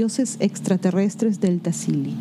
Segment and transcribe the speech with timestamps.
[0.00, 2.14] dioses extraterrestres del Tassili.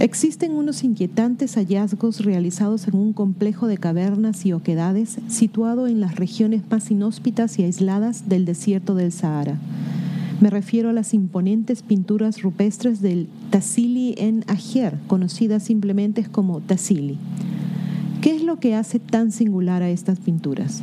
[0.00, 6.16] Existen unos inquietantes hallazgos realizados en un complejo de cavernas y oquedades situado en las
[6.16, 9.60] regiones más inhóspitas y aisladas del desierto del Sahara.
[10.40, 17.16] Me refiero a las imponentes pinturas rupestres del Tassili en Ajer, conocidas simplemente como Tassili.
[18.22, 20.82] ¿Qué es lo que hace tan singular a estas pinturas?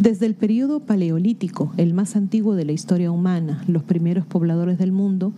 [0.00, 4.92] Desde el periodo paleolítico, el más antiguo de la historia humana, los primeros pobladores del
[4.92, 5.32] mundo,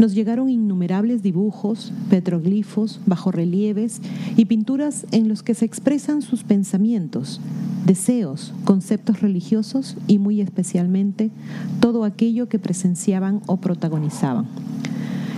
[0.00, 4.00] nos llegaron innumerables dibujos, petroglifos, bajorrelieves
[4.36, 7.40] y pinturas en los que se expresan sus pensamientos,
[7.86, 11.30] deseos, conceptos religiosos y muy especialmente
[11.78, 14.46] todo aquello que presenciaban o protagonizaban.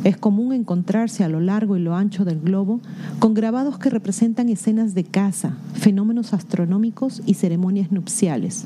[0.04, 2.80] Es común encontrarse a lo largo y lo ancho del globo
[3.20, 8.64] con grabados que representan escenas de caza, fenómenos astronómicos y ceremonias nupciales.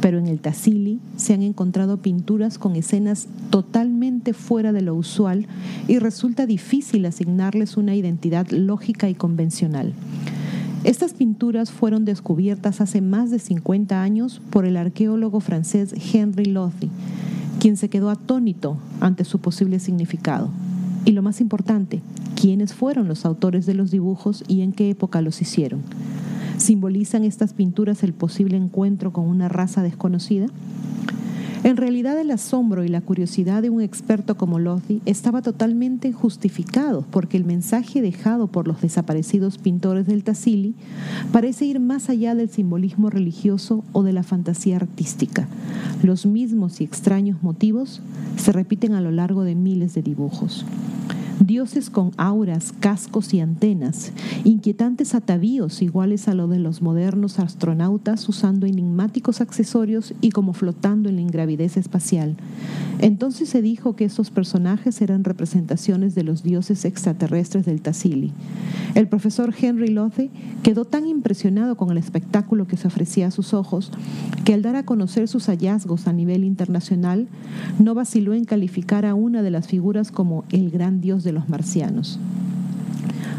[0.00, 5.46] Pero en el Tassili se han encontrado pinturas con escenas totalmente fuera de lo usual
[5.86, 9.92] y resulta difícil asignarles una identidad lógica y convencional.
[10.82, 16.90] Estas pinturas fueron descubiertas hace más de 50 años por el arqueólogo francés Henry Lothy,
[17.60, 20.50] quien se quedó atónito ante su posible significado.
[21.04, 22.00] Y lo más importante,
[22.40, 25.80] quiénes fueron los autores de los dibujos y en qué época los hicieron.
[26.58, 30.46] ¿Simbolizan estas pinturas el posible encuentro con una raza desconocida?
[31.64, 37.04] En realidad el asombro y la curiosidad de un experto como Lothy estaba totalmente justificado
[37.08, 40.74] porque el mensaje dejado por los desaparecidos pintores del Tassili
[41.30, 45.46] parece ir más allá del simbolismo religioso o de la fantasía artística.
[46.02, 48.02] Los mismos y extraños motivos
[48.36, 50.64] se repiten a lo largo de miles de dibujos
[51.40, 54.12] dioses con auras, cascos y antenas,
[54.44, 61.08] inquietantes atavíos iguales a lo de los modernos astronautas usando enigmáticos accesorios y como flotando
[61.08, 62.36] en la ingravidez espacial.
[63.02, 68.32] Entonces se dijo que esos personajes eran representaciones de los dioses extraterrestres del Tassili.
[68.94, 70.30] El profesor Henry Lothe
[70.62, 73.90] quedó tan impresionado con el espectáculo que se ofrecía a sus ojos
[74.44, 77.26] que al dar a conocer sus hallazgos a nivel internacional
[77.80, 81.48] no vaciló en calificar a una de las figuras como el gran dios de los
[81.48, 82.20] marcianos.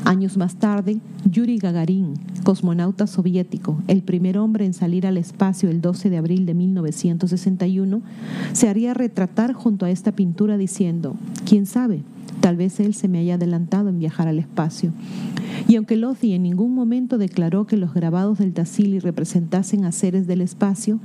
[0.06, 1.00] Años más tarde,
[1.32, 6.46] Yuri Gagarin, cosmonauta soviético, el primer hombre en salir al espacio el 12 de abril
[6.46, 8.02] de 1961,
[8.52, 11.16] se haría retratar junto a esta pintura diciendo,
[11.46, 12.02] ¿quién sabe?
[12.42, 14.92] Tal vez él se me haya adelantado en viajar al espacio.
[15.68, 20.28] Y aunque Lothy en ningún momento declaró que los grabados del Tassili representasen a seres
[20.28, 21.00] del espacio,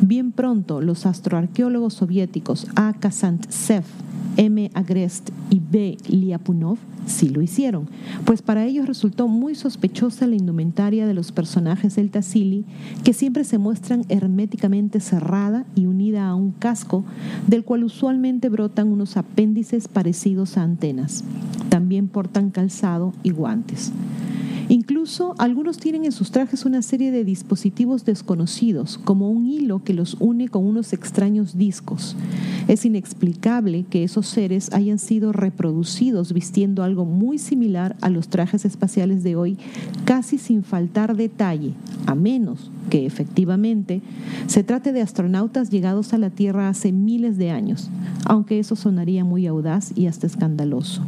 [0.00, 2.94] bien pronto los astroarqueólogos soviéticos A.
[2.94, 3.84] Kazantsev
[4.36, 4.70] M.
[4.74, 5.96] Agrest y B.
[6.08, 7.88] Liapunov sí lo hicieron,
[8.24, 12.64] pues para ellos resultó muy sospechosa la indumentaria de los personajes del Tassili,
[13.04, 17.04] que siempre se muestran herméticamente cerrada y unida a un casco,
[17.46, 21.24] del cual usualmente brotan unos apéndices parecidos a antenas.
[21.68, 23.92] También portan calzado y guantes.
[24.68, 29.94] Incluso algunos tienen en sus trajes una serie de dispositivos desconocidos, como un hilo que
[29.94, 32.16] los une con unos extraños discos.
[32.66, 38.64] Es inexplicable que esos seres hayan sido reproducidos vistiendo algo muy similar a los trajes
[38.64, 39.56] espaciales de hoy,
[40.04, 41.72] casi sin faltar detalle,
[42.06, 44.02] a menos que efectivamente
[44.48, 47.88] se trate de astronautas llegados a la Tierra hace miles de años,
[48.24, 51.02] aunque eso sonaría muy audaz y hasta escandaloso.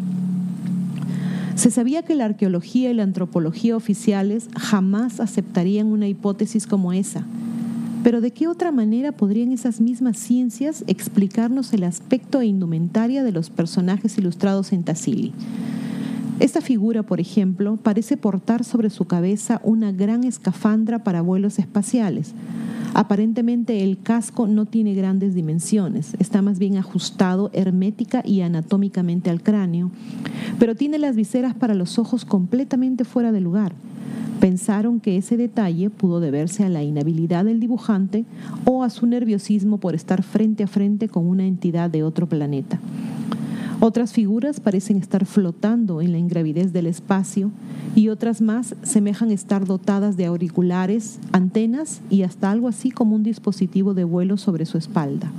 [1.58, 7.24] Se sabía que la arqueología y la antropología oficiales jamás aceptarían una hipótesis como esa.
[8.04, 13.32] Pero ¿de qué otra manera podrían esas mismas ciencias explicarnos el aspecto e indumentaria de
[13.32, 15.32] los personajes ilustrados en Tassili?
[16.38, 22.34] Esta figura, por ejemplo, parece portar sobre su cabeza una gran escafandra para vuelos espaciales,
[22.94, 29.42] Aparentemente el casco no tiene grandes dimensiones, está más bien ajustado hermética y anatómicamente al
[29.42, 29.90] cráneo,
[30.58, 33.74] pero tiene las viseras para los ojos completamente fuera de lugar.
[34.40, 38.24] Pensaron que ese detalle pudo deberse a la inhabilidad del dibujante
[38.64, 42.78] o a su nerviosismo por estar frente a frente con una entidad de otro planeta.
[43.80, 47.52] Otras figuras parecen estar flotando en la ingravidez del espacio
[47.94, 53.22] y otras más semejan estar dotadas de auriculares, antenas y hasta algo así como un
[53.22, 55.30] dispositivo de vuelo sobre su espalda.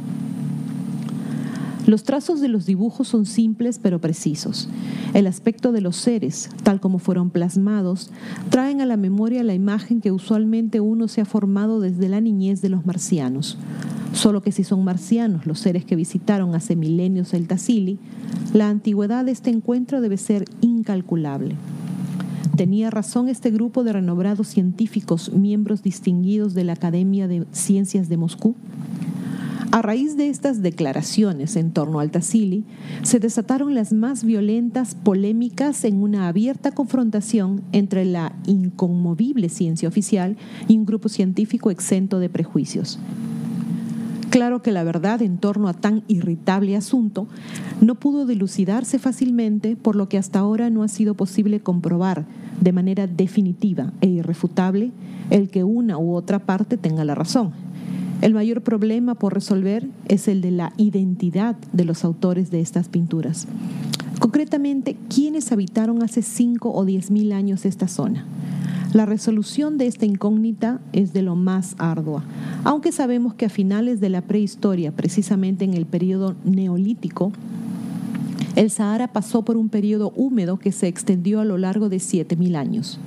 [1.86, 4.70] Los trazos de los dibujos son simples pero precisos.
[5.14, 8.10] El aspecto de los seres, tal como fueron plasmados,
[8.50, 12.62] traen a la memoria la imagen que usualmente uno se ha formado desde la niñez
[12.62, 13.58] de los marcianos.
[14.14, 18.00] Solo que si son marcianos los seres que visitaron hace milenios el Tassili,
[18.54, 21.56] la antigüedad de este encuentro debe ser incalculable.
[22.56, 28.18] Tenía razón este grupo de renombrados científicos, miembros distinguidos de la Academia de Ciencias de
[28.18, 28.56] Moscú.
[29.72, 32.66] A raíz de estas declaraciones en torno al Tassili,
[33.04, 40.38] se desataron las más violentas polémicas en una abierta confrontación entre la inconmovible ciencia oficial
[40.68, 43.00] y un grupo científico exento de prejuicios.
[44.30, 47.28] Claro que la verdad en torno a tan irritable asunto
[47.82, 52.26] no pudo dilucidarse fácilmente, por lo que hasta ahora no ha sido posible comprobar
[52.62, 54.92] de manera definitiva e irrefutable
[55.32, 57.52] el que una u otra parte tenga la razón.
[58.22, 62.90] El mayor problema por resolver es el de la identidad de los autores de estas
[62.90, 63.48] pinturas.
[64.20, 68.26] Concretamente, ¿quiénes habitaron hace 5 o 10 mil años esta zona?
[68.94, 72.24] La resolución de esta incógnita es de lo más ardua,
[72.64, 77.32] aunque sabemos que a finales de la prehistoria, precisamente en el periodo neolítico,
[78.56, 82.56] el Sahara pasó por un periodo húmedo que se extendió a lo largo de 7.000
[82.56, 83.00] años.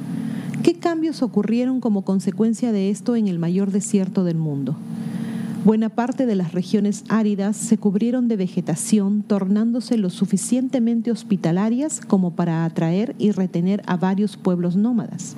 [0.62, 4.76] ¿Qué cambios ocurrieron como consecuencia de esto en el mayor desierto del mundo?
[5.64, 12.34] Buena parte de las regiones áridas se cubrieron de vegetación, tornándose lo suficientemente hospitalarias como
[12.34, 15.36] para atraer y retener a varios pueblos nómadas.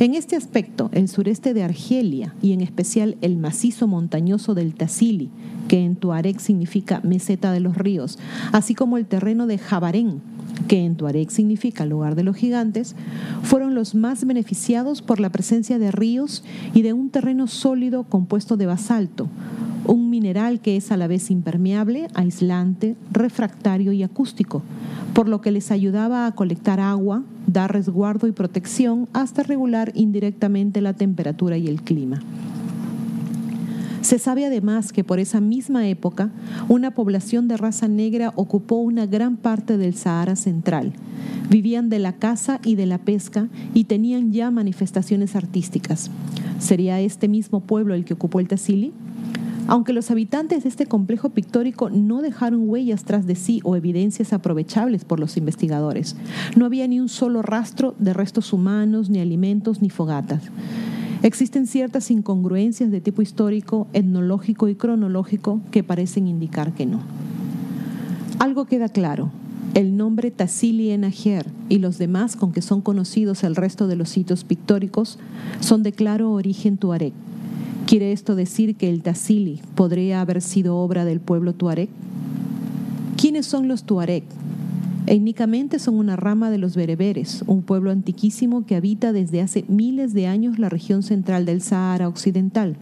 [0.00, 5.30] En este aspecto, el sureste de Argelia y en especial el macizo montañoso del Tassili,
[5.68, 8.18] que en Tuareg significa meseta de los ríos,
[8.50, 10.22] así como el terreno de Jabarén,
[10.68, 12.96] que en Tuareg significa lugar de los gigantes,
[13.42, 16.42] fueron los más beneficiados por la presencia de ríos
[16.74, 19.28] y de un terreno sólido compuesto de basalto,
[19.86, 24.62] un mineral que es a la vez impermeable, aislante, refractario y acústico,
[25.14, 30.80] por lo que les ayudaba a colectar agua, dar resguardo y protección hasta regular indirectamente
[30.80, 32.20] la temperatura y el clima.
[34.06, 36.30] Se sabe además que por esa misma época
[36.68, 40.92] una población de raza negra ocupó una gran parte del Sahara central.
[41.50, 46.08] Vivían de la caza y de la pesca y tenían ya manifestaciones artísticas.
[46.60, 48.92] ¿Sería este mismo pueblo el que ocupó el Tassili?
[49.66, 54.32] Aunque los habitantes de este complejo pictórico no dejaron huellas tras de sí o evidencias
[54.32, 56.14] aprovechables por los investigadores,
[56.54, 60.44] no había ni un solo rastro de restos humanos, ni alimentos, ni fogatas.
[61.26, 67.00] Existen ciertas incongruencias de tipo histórico, etnológico y cronológico que parecen indicar que no.
[68.38, 69.32] Algo queda claro.
[69.74, 74.08] El nombre Tassili Enajer y los demás con que son conocidos el resto de los
[74.08, 75.18] sitios pictóricos
[75.58, 77.12] son de claro origen tuareg.
[77.88, 81.88] ¿Quiere esto decir que el Tassili podría haber sido obra del pueblo tuareg?
[83.16, 84.22] ¿Quiénes son los tuareg?
[85.06, 90.14] Étnicamente son una rama de los bereberes, un pueblo antiquísimo que habita desde hace miles
[90.14, 92.76] de años la región central del Sahara Occidental,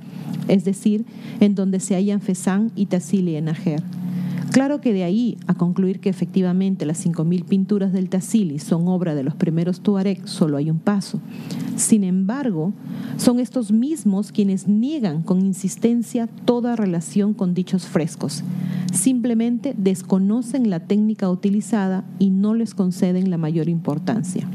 [0.48, 1.04] es decir,
[1.40, 3.82] en donde se hallan Fezzan y Tassili en Ajer.
[4.54, 9.16] Claro que de ahí a concluir que efectivamente las 5.000 pinturas del Tassili son obra
[9.16, 11.18] de los primeros Tuareg solo hay un paso.
[11.74, 12.72] Sin embargo,
[13.16, 18.44] son estos mismos quienes niegan con insistencia toda relación con dichos frescos.
[18.92, 24.48] Simplemente desconocen la técnica utilizada y no les conceden la mayor importancia.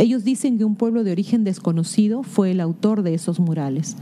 [0.00, 3.98] Ellos dicen que un pueblo de origen desconocido fue el autor de esos murales.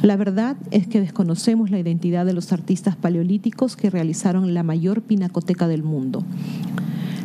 [0.00, 5.02] La verdad es que desconocemos la identidad de los artistas paleolíticos que realizaron la mayor
[5.02, 6.22] pinacoteca del mundo.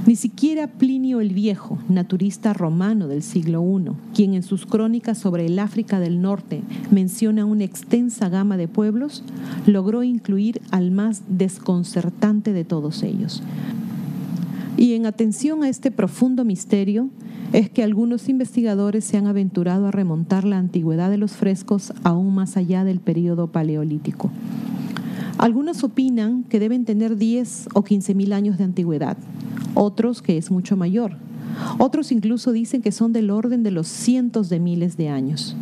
[0.08, 5.46] Ni siquiera Plinio el Viejo, naturista romano del siglo I, quien en sus crónicas sobre
[5.46, 9.22] el África del Norte menciona una extensa gama de pueblos,
[9.68, 13.44] logró incluir al más desconcertante de todos ellos.
[14.78, 17.10] Y en atención a este profundo misterio,
[17.52, 22.36] es que algunos investigadores se han aventurado a remontar la antigüedad de los frescos aún
[22.36, 24.30] más allá del periodo paleolítico.
[25.40, 29.18] Algunos opinan que deben tener 10 o 15 mil años de antigüedad,
[29.74, 31.14] otros que es mucho mayor.
[31.80, 35.56] Otros incluso dicen que son del orden de los cientos de miles de años.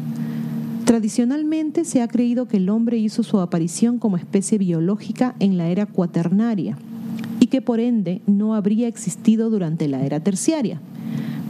[0.84, 5.67] Tradicionalmente se ha creído que el hombre hizo su aparición como especie biológica en la
[5.69, 6.77] era cuaternaria
[7.45, 10.81] y que por ende no habría existido durante la era terciaria.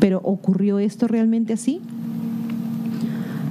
[0.01, 1.79] Pero ¿ocurrió esto realmente así?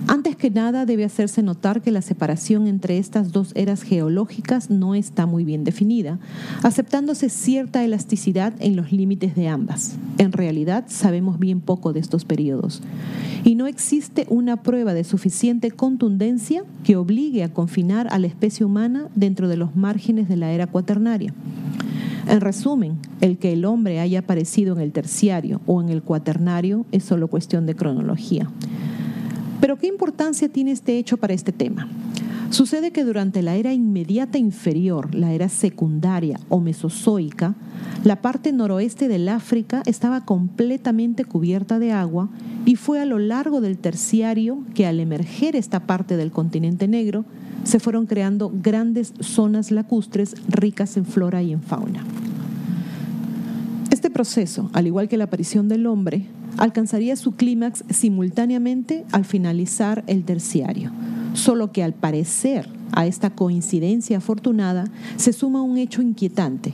[0.06, 4.94] Antes que nada debe hacerse notar que la separación entre estas dos eras geológicas no
[4.94, 6.18] está muy bien definida,
[6.62, 9.96] aceptándose cierta elasticidad en los límites de ambas.
[10.18, 12.82] En realidad sabemos bien poco de estos periodos
[13.42, 18.66] y no existe una prueba de suficiente contundencia que obligue a confinar a la especie
[18.66, 21.32] humana dentro de los márgenes de la era cuaternaria.
[22.26, 26.86] En resumen, el que el hombre haya aparecido en el terciario o en el cuaternario
[26.90, 28.50] es solo cuestión de cronología.
[29.60, 31.88] Pero ¿qué importancia tiene este hecho para este tema?
[32.50, 37.54] Sucede que durante la era inmediata inferior, la era secundaria o mesozoica,
[38.04, 42.28] la parte noroeste del África estaba completamente cubierta de agua
[42.64, 47.24] y fue a lo largo del terciario que al emerger esta parte del continente negro
[47.64, 52.04] se fueron creando grandes zonas lacustres ricas en flora y en fauna.
[53.90, 56.26] Este proceso, al igual que la aparición del hombre,
[56.58, 60.90] alcanzaría su clímax simultáneamente al finalizar el terciario,
[61.32, 64.84] solo que al parecer a esta coincidencia afortunada
[65.16, 66.72] se suma un hecho inquietante,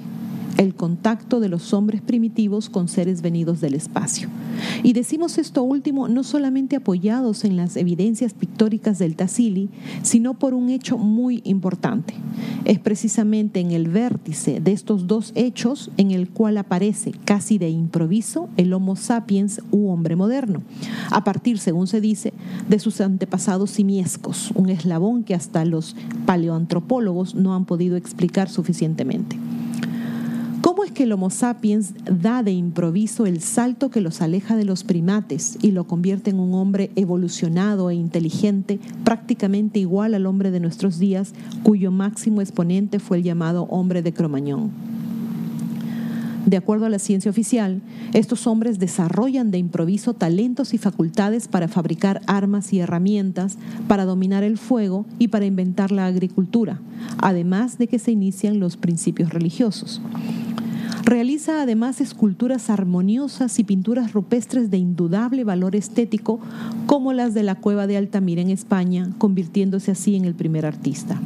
[0.60, 4.28] el contacto de los hombres primitivos con seres venidos del espacio.
[4.82, 9.70] Y decimos esto último no solamente apoyados en las evidencias pictóricas del Tassili,
[10.02, 12.12] sino por un hecho muy importante.
[12.66, 17.70] Es precisamente en el vértice de estos dos hechos en el cual aparece casi de
[17.70, 20.60] improviso el Homo sapiens u hombre moderno,
[21.10, 22.34] a partir, según se dice,
[22.68, 29.38] de sus antepasados simiescos, un eslabón que hasta los paleoantropólogos no han podido explicar suficientemente.
[30.90, 34.64] ¿Cómo es que el Homo sapiens da de improviso el salto que los aleja de
[34.64, 40.50] los primates y lo convierte en un hombre evolucionado e inteligente, prácticamente igual al hombre
[40.50, 41.32] de nuestros días,
[41.62, 44.72] cuyo máximo exponente fue el llamado hombre de Cromañón?
[46.44, 47.82] De acuerdo a la ciencia oficial,
[48.12, 54.42] estos hombres desarrollan de improviso talentos y facultades para fabricar armas y herramientas, para dominar
[54.42, 56.80] el fuego y para inventar la agricultura,
[57.18, 60.00] además de que se inician los principios religiosos.
[61.10, 66.38] Realiza además esculturas armoniosas y pinturas rupestres de indudable valor estético,
[66.86, 71.20] como las de la cueva de Altamira en España, convirtiéndose así en el primer artista.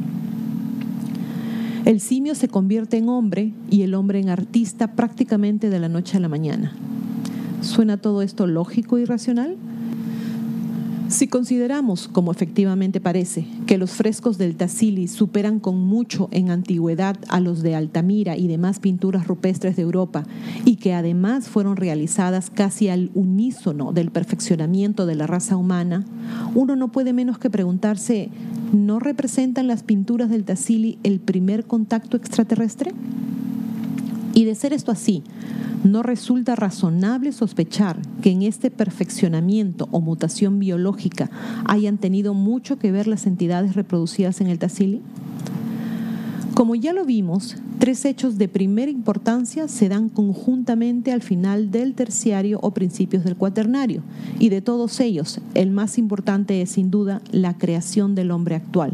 [1.85, 6.17] El simio se convierte en hombre y el hombre en artista prácticamente de la noche
[6.17, 6.73] a la mañana.
[7.61, 9.55] ¿Suena todo esto lógico y racional?
[11.07, 17.15] Si consideramos, como efectivamente parece, que los frescos del Tassili superan con mucho en antigüedad
[17.29, 20.23] a los de Altamira y demás pinturas rupestres de Europa,
[20.65, 26.03] y que además fueron realizadas casi al unísono del perfeccionamiento de la raza humana,
[26.55, 28.29] uno no puede menos que preguntarse,
[28.73, 32.93] ¿no representan las pinturas del Tassili el primer contacto extraterrestre?
[34.35, 35.23] Y de ser esto así,
[35.85, 41.31] no resulta razonable sospechar que en este perfeccionamiento o mutación biológica
[41.63, 45.01] hayan tenido mucho que ver las entidades reproducidas en el Tassili.
[46.53, 51.93] Como ya lo vimos, tres hechos de primera importancia se dan conjuntamente al final del
[51.93, 54.01] terciario o principios del cuaternario,
[54.37, 58.93] y de todos ellos, el más importante es sin duda la creación del hombre actual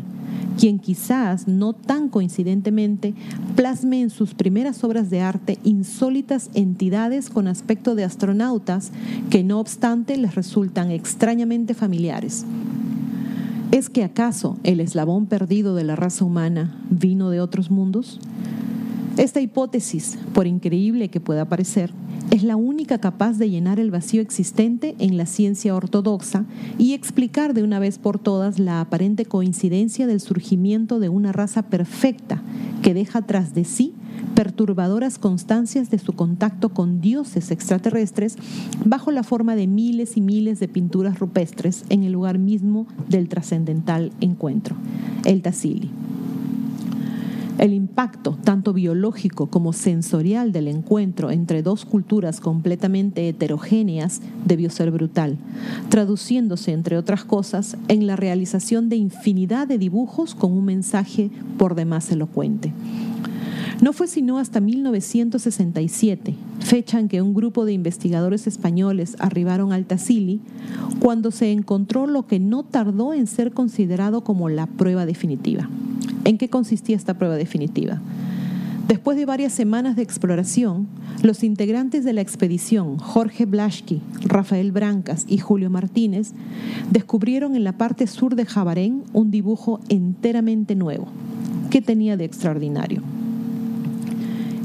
[0.62, 3.15] quien quizás no tan coincidentemente
[3.56, 8.91] plasme en sus primeras obras de arte insólitas entidades con aspecto de astronautas
[9.32, 12.46] que no obstante les resultan extrañamente familiares.
[13.72, 18.20] ¿Es que acaso el eslabón perdido de la raza humana vino de otros mundos?
[19.18, 21.91] Esta hipótesis, por increíble que pueda parecer,
[22.32, 26.46] es la única capaz de llenar el vacío existente en la ciencia ortodoxa
[26.77, 31.63] y explicar de una vez por todas la aparente coincidencia del surgimiento de una raza
[31.63, 32.41] perfecta
[32.82, 33.94] que deja tras de sí
[34.34, 38.38] perturbadoras constancias de su contacto con dioses extraterrestres
[38.86, 43.27] bajo la forma de miles y miles de pinturas rupestres en el lugar mismo del
[43.27, 44.77] trascendental encuentro,
[45.25, 46.00] el Tassili.
[47.62, 54.89] El impacto, tanto biológico como sensorial del encuentro entre dos culturas completamente heterogéneas debió ser
[54.89, 55.38] brutal,
[55.89, 61.75] traduciéndose, entre otras cosas, en la realización de infinidad de dibujos con un mensaje por
[61.75, 62.74] demás elocuente.
[63.80, 69.86] No fue sino hasta 1967, fecha en que un grupo de investigadores españoles arribaron al
[69.86, 70.39] Tassili,
[71.00, 75.70] cuando se encontró lo que no tardó en ser considerado como la prueba definitiva.
[76.24, 78.00] ¿En qué consistía esta prueba definitiva?
[78.88, 80.88] Después de varias semanas de exploración,
[81.24, 86.34] los integrantes de la expedición, Jorge Blaschke, Rafael Brancas y Julio Martínez,
[86.92, 91.08] descubrieron en la parte sur de Jabarén un dibujo enteramente nuevo.
[91.70, 93.01] ¿Qué tenía de extraordinario?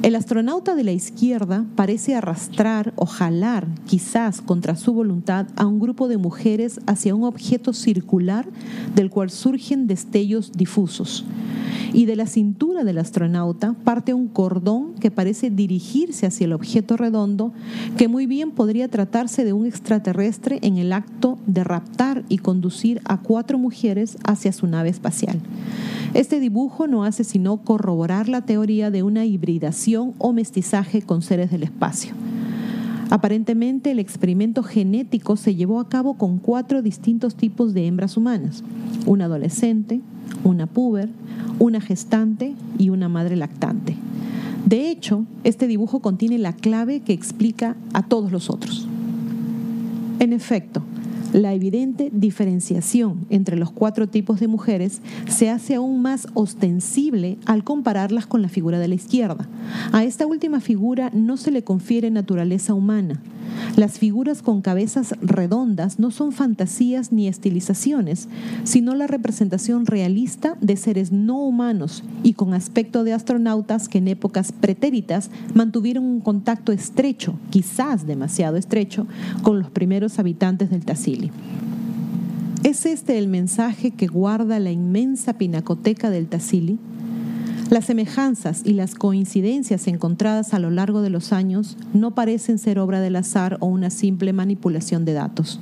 [0.06, 5.80] El astronauta de la izquierda parece arrastrar o jalar, quizás contra su voluntad, a un
[5.80, 8.46] grupo de mujeres hacia un objeto circular
[8.94, 11.24] del cual surgen destellos difusos
[11.92, 16.96] y de la cintura del astronauta parte un cordón que parece dirigirse hacia el objeto
[16.96, 17.52] redondo,
[17.96, 23.00] que muy bien podría tratarse de un extraterrestre en el acto de raptar y conducir
[23.06, 25.40] a cuatro mujeres hacia su nave espacial.
[26.14, 31.50] Este dibujo no hace sino corroborar la teoría de una hibridación o mestizaje con seres
[31.50, 32.14] del espacio.
[33.10, 38.64] Aparentemente el experimento genético se llevó a cabo con cuatro distintos tipos de hembras humanas,
[39.06, 40.00] una adolescente,
[40.42, 41.08] una puber,
[41.58, 43.96] una gestante y una madre lactante.
[44.64, 48.88] De hecho, este dibujo contiene la clave que explica a todos los otros.
[50.18, 50.82] En efecto,
[51.32, 57.64] La evidente diferenciación entre los cuatro tipos de mujeres se hace aún más ostensible al
[57.64, 59.48] compararlas con la figura de la izquierda.
[59.92, 63.20] A esta última figura no se le confiere naturaleza humana.
[63.76, 68.28] Las figuras con cabezas redondas no son fantasías ni estilizaciones,
[68.64, 74.08] sino la representación realista de seres no humanos y con aspecto de astronautas que en
[74.08, 79.06] épocas pretéritas mantuvieron un contacto estrecho, quizás demasiado estrecho,
[79.42, 81.30] con los primeros habitantes del Tassili.
[82.62, 86.78] ¿Es este el mensaje que guarda la inmensa pinacoteca del Tassili?
[87.70, 92.78] Las semejanzas y las coincidencias encontradas a lo largo de los años no parecen ser
[92.78, 95.58] obra del azar o una simple manipulación de datos.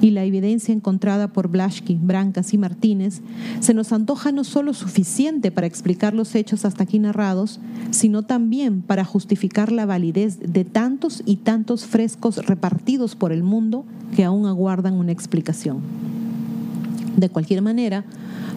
[0.00, 3.20] Y la evidencia encontrada por Blaschke, Brancas y Martínez
[3.60, 7.60] se nos antoja no solo suficiente para explicar los hechos hasta aquí narrados,
[7.90, 13.84] sino también para justificar la validez de tantos y tantos frescos repartidos por el mundo
[14.16, 15.78] que aún aguardan una explicación.
[17.16, 18.04] De cualquier manera,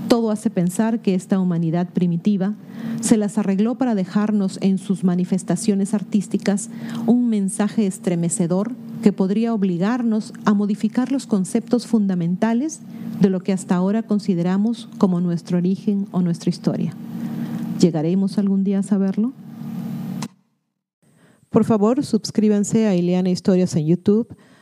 [0.10, 2.56] todo hace pensar que esta humanidad primitiva
[3.00, 6.70] se las arregló para dejarnos en sus manifestaciones artísticas
[7.06, 12.82] un mensaje estremecedor que podría obligarnos a modificar los conceptos fundamentales
[13.22, 16.94] de lo que hasta ahora consideramos como nuestro origen o nuestra historia.
[17.80, 19.32] ¿Llegaremos algún día a saberlo?
[21.50, 24.36] Por favor, suscríbanse a Ileana Historias en YouTube